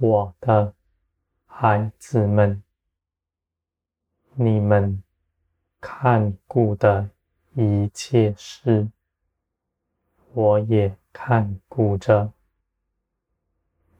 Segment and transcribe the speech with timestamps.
[0.00, 0.72] 我的
[1.44, 2.62] 孩子们，
[4.34, 5.02] 你们
[5.80, 7.10] 看顾的
[7.54, 8.88] 一切事，
[10.34, 12.32] 我也看顾着。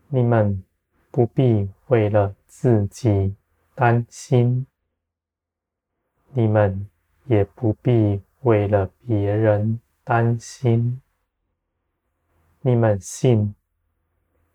[0.06, 0.62] 你们
[1.10, 3.34] 不必为了自己
[3.74, 4.68] 担心，
[6.30, 6.88] 你们
[7.24, 11.02] 也不必为了别人担心。
[12.60, 13.52] 你们信，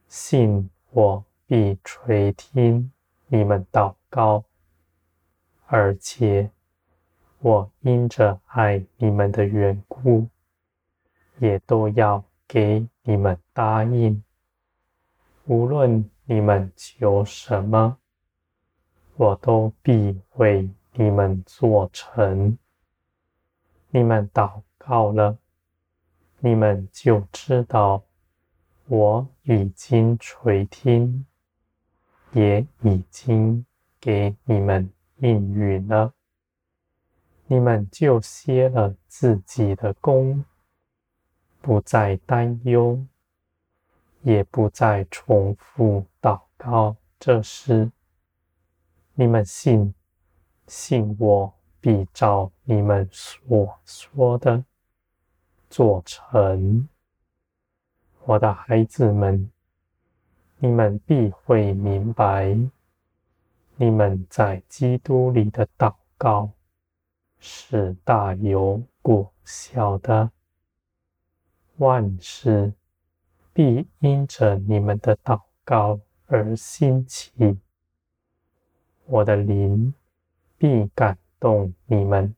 [0.07, 1.25] 信我
[1.55, 2.91] 必垂听
[3.27, 4.44] 你们祷告，
[5.67, 6.50] 而且
[7.41, 10.27] 我因着爱你们的缘故，
[11.38, 14.23] 也都要给你们答应。
[15.45, 17.99] 无论你们求什么，
[19.16, 22.58] 我都必为你们做成。
[23.92, 25.38] 你们祷告了，
[26.39, 28.02] 你们就知道
[28.88, 31.23] 我已经垂听，
[32.34, 33.66] 也已经
[34.00, 36.14] 给你们应允了。
[37.48, 40.44] 你们就歇了自己的工，
[41.61, 43.06] 不再担忧。
[44.26, 47.92] 也不再重复祷告这事。
[49.16, 49.94] 你们信，
[50.66, 54.64] 信我必照你们所说的
[55.70, 56.88] 做成。
[58.23, 59.52] 我的孩子们，
[60.64, 62.58] 你们必会明白，
[63.75, 66.52] 你们在基督里的祷告
[67.38, 70.32] 是大有果效的。
[71.80, 72.71] 万事。
[73.52, 77.60] 必因着你们的祷告而兴起，
[79.05, 79.93] 我的灵
[80.58, 82.33] 必感动你们，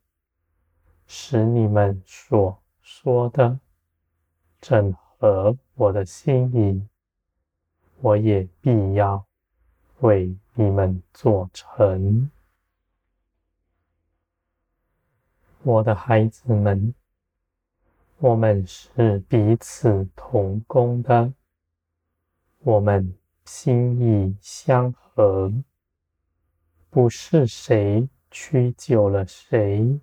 [1.05, 3.59] 使你们所说的
[4.59, 6.85] 正合我的心意，
[8.01, 9.25] 我也必要
[9.99, 12.29] 为你们做成。
[15.63, 16.93] 我的孩子们。
[18.19, 21.33] 我们是彼此同工的，
[22.59, 23.13] 我们
[23.43, 25.51] 心意相合，
[26.89, 29.99] 不是谁屈就了谁，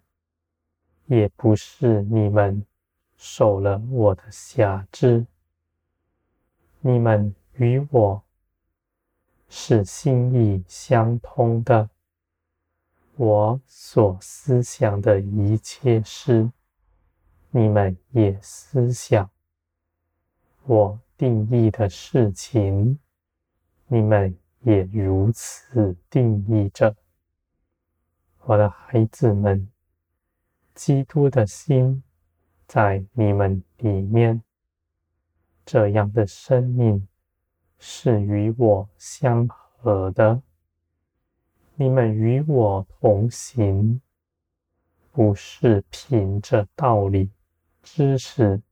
[1.07, 2.65] 也不是你们
[3.17, 5.27] 守了我的辖制，
[6.81, 8.25] 你们与我
[9.49, 11.91] 是心意相通的，
[13.17, 16.51] 我所思想的一切事。
[17.51, 19.31] 你们也思想
[20.65, 22.99] 我定义的事情，
[23.87, 26.97] 你们也如此定义着。
[28.45, 29.71] 我的孩子们，
[30.75, 32.03] 基督的心
[32.67, 34.43] 在你们里面，
[35.67, 37.07] 这样的生命
[37.85, 40.41] 是与我相合的。
[41.75, 44.01] 你们与我同行，
[45.11, 47.29] 不是凭着道理。
[47.83, 48.63] 知识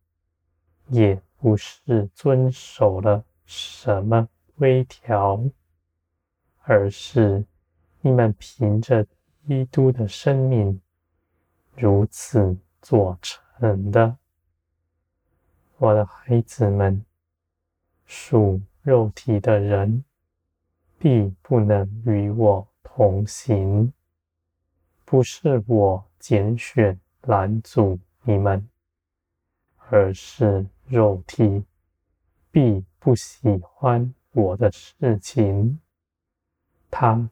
[0.87, 5.43] 也不是遵守了什么规条，
[6.61, 7.45] 而是
[8.03, 9.05] 你们凭着
[9.45, 10.81] 基督的生命
[11.75, 14.17] 如此做成的。
[15.79, 17.05] 我的孩子们，
[18.07, 20.05] 属肉体的人
[20.99, 23.93] 必不能与我同行，
[25.05, 28.67] 不是我拣选拦阻你们。
[29.93, 31.65] 而是肉体
[32.53, 35.81] 必不喜欢我的事情，
[36.89, 37.29] 他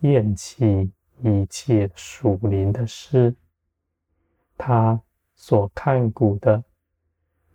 [0.00, 0.90] 厌弃
[1.22, 3.36] 一切属灵的事，
[4.58, 5.00] 他
[5.36, 6.64] 所看顾的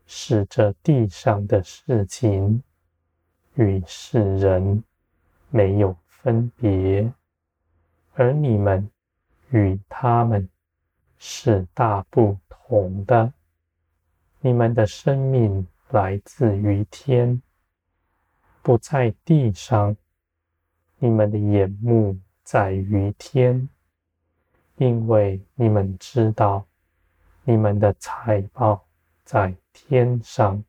[0.06, 2.64] 是这地上的事情，
[3.56, 4.84] 与世人
[5.50, 7.12] 没有分别，
[8.14, 8.90] 而你们
[9.50, 10.50] 与他们
[11.18, 13.32] 是大不同的。
[14.42, 17.42] 你们的生命来自于天，
[18.62, 19.96] 不在地上。
[20.98, 23.70] 你们的眼目在于天，
[24.78, 26.66] 因为你们知道，
[27.44, 28.86] 你们的财宝
[29.24, 30.64] 在天上。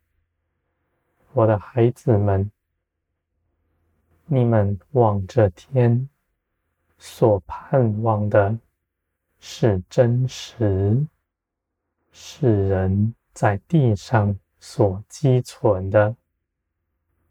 [1.33, 2.51] 我的孩子们，
[4.27, 6.09] 你们望着天，
[6.99, 8.59] 所盼望的
[9.39, 11.07] 是真实，
[12.13, 13.15] 世人。
[13.37, 16.17] 在地上所积存的，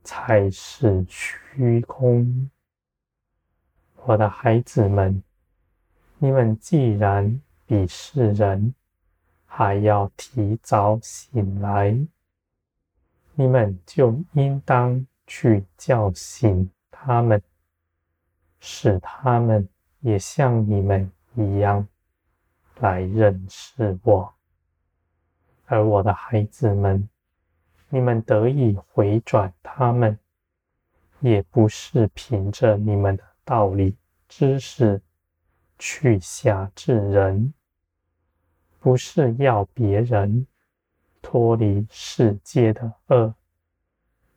[0.03, 2.51] 才是虚空。
[4.03, 5.24] 我的孩子们，
[6.19, 8.75] 你们既然比世人
[9.47, 11.97] 还要提早醒来，
[13.33, 16.69] 你们就应当去叫醒
[17.07, 17.40] 他们，
[18.60, 19.69] 使他们
[20.00, 21.88] 也像你们一样
[22.80, 24.34] 来认识我。
[25.68, 27.07] 而我的孩子们，
[27.90, 30.18] 你们得以回转他们，
[31.19, 33.96] 也不是凭着你们的道理、
[34.28, 35.00] 知识
[35.78, 37.54] 去辖制人，
[38.80, 40.48] 不是要别人
[41.22, 43.36] 脱离世界的恶，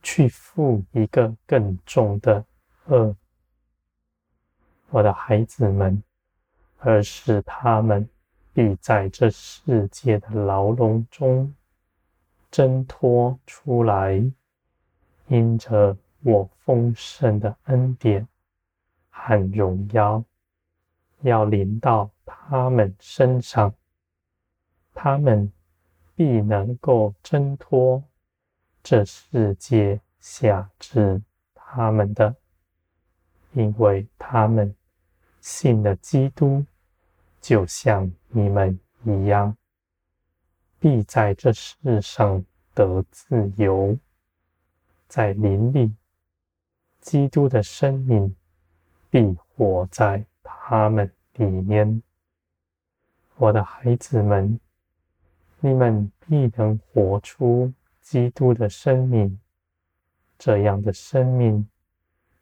[0.02, 2.44] 去负一个更重的
[2.88, 3.14] 轭。
[4.90, 6.02] 我的孩子们，
[6.78, 8.08] 而是他们。
[8.50, 11.54] 必在这世界的牢笼中
[12.50, 14.20] 挣脱出来，
[15.28, 18.26] 因着我丰盛的恩典
[19.10, 20.24] 和荣耀，
[21.20, 23.72] 要临到他们身上，
[24.92, 25.52] 他们
[26.16, 28.02] 必能够挣脱
[28.82, 31.22] 这世界辖制
[31.54, 32.34] 他们的，
[33.52, 34.74] 因为他们
[35.40, 36.64] 信了基督。
[37.40, 39.56] 就像你们一样，
[40.80, 43.96] 必在这世上得自由，
[45.06, 45.94] 在林里，
[47.00, 48.34] 基督的生命
[49.08, 52.02] 必活在他们里面。
[53.36, 54.58] 我的孩子们，
[55.60, 57.72] 你们必能活出
[58.02, 59.38] 基督的生命，
[60.36, 61.66] 这样的生命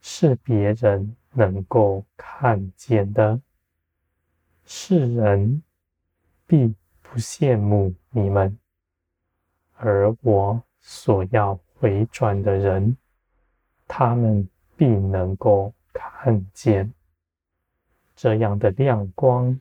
[0.09, 3.41] 是别人能够看见的。
[4.65, 5.65] 世人
[6.47, 6.73] 必
[7.03, 8.57] 不羡慕你们，
[9.75, 12.97] 而我所要回转的人，
[13.89, 16.95] 他们必能够看见。
[18.15, 19.61] 这样的亮光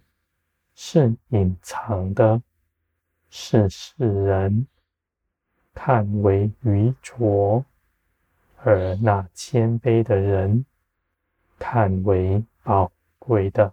[0.76, 2.40] 是隐藏的，
[3.32, 4.68] 是世人
[5.74, 7.66] 看为愚拙，
[8.68, 10.66] 而那谦卑的人
[11.60, 13.72] 看为宝贵的。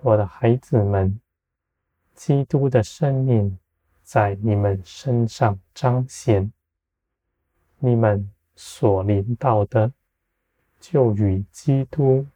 [0.00, 1.20] 我的孩子们，
[2.16, 3.56] 基督的生命
[4.02, 6.52] 在你们身上彰显，
[7.78, 9.92] 你们所领到的
[10.80, 12.26] 就与基督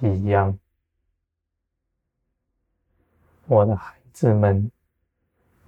[0.00, 0.58] 一样。
[3.46, 4.70] 我的孩子们，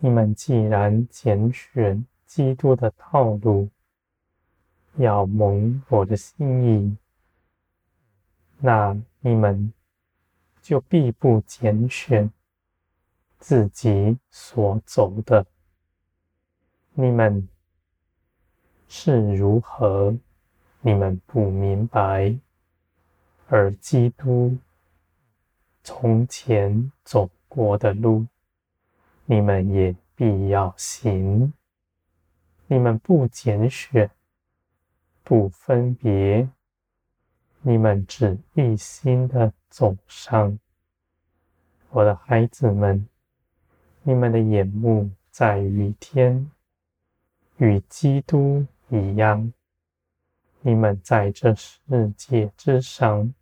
[0.00, 3.70] 你们既然拣选基督的道路，
[4.98, 6.96] 要蒙我的心意，
[8.58, 9.72] 那你们。
[10.60, 12.30] 就必不拣选
[13.38, 15.46] 自己所走的。
[16.92, 17.48] 你们
[18.86, 20.14] 是如何？
[20.82, 22.38] 你们不明白。
[23.46, 24.58] 而基督
[25.82, 28.26] 从前走过的路，
[29.24, 31.50] 你们也必要行。
[32.66, 34.10] 你们不拣选，
[35.28, 36.48] 不分别。
[37.60, 40.58] 你们只一心的走上，
[41.90, 43.06] 我的孩子们，
[44.02, 46.50] 你们的眼目在于天，
[47.58, 49.52] 与基督一样。
[50.62, 51.78] 你们在这世
[52.16, 53.34] 界之上，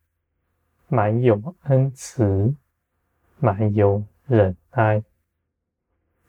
[0.88, 2.52] 满有恩慈，
[3.38, 5.00] 满有忍耐。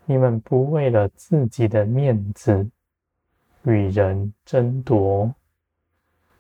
[0.06, 2.70] 你们不为了自己的面子
[3.64, 5.34] 与人争夺。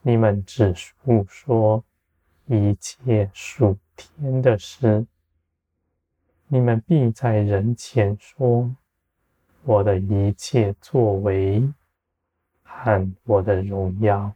[0.07, 1.83] 你们只诉说
[2.45, 5.05] 一切属天的事，
[6.47, 8.73] 你们必在人前说
[9.63, 11.61] 我的一切作为
[12.63, 14.33] 和我的荣耀。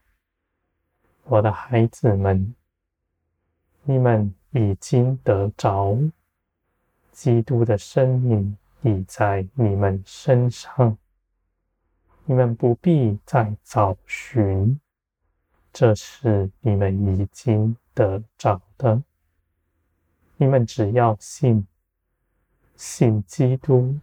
[1.24, 2.54] 我的孩子们，
[3.84, 5.98] 你们已经得着
[7.14, 10.98] 基督的生命，已在你们身上，
[12.26, 14.78] 你们不必再找寻。
[15.74, 19.02] 这是你们已经得着的。
[20.36, 21.66] 你们只要信，
[22.76, 23.98] 信基督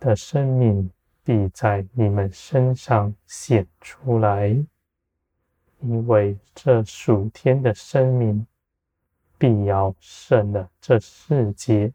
[0.00, 0.90] 的生命
[1.22, 4.48] 必在你们身上显出来，
[5.80, 8.46] 因为这属天的生命
[9.36, 11.92] 必要胜了这世界。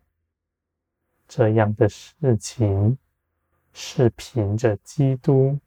[1.28, 2.98] 这样的事情
[3.74, 5.58] 是凭着基督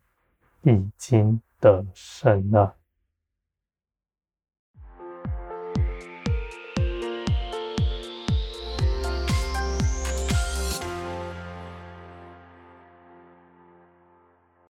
[0.63, 1.41] 已经。
[1.61, 2.73] 的神呢？